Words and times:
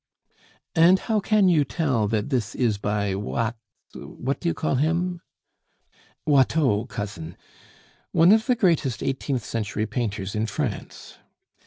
"And 0.75 0.97
how 0.97 1.19
can 1.19 1.47
you 1.47 1.63
tell 1.63 2.07
that 2.07 2.31
this 2.31 2.55
is 2.55 2.79
by 2.79 3.13
Wat 3.13 3.55
what 3.93 4.39
do 4.39 4.49
you 4.49 4.55
call 4.55 4.73
him?" 4.73 5.21
"Watteau, 6.25 6.87
cousin. 6.87 7.37
One 8.11 8.31
of 8.31 8.47
the 8.47 8.55
greatest 8.55 9.03
eighteenth 9.03 9.45
century 9.45 9.85
painters 9.85 10.33
in 10.33 10.47
France. 10.47 11.19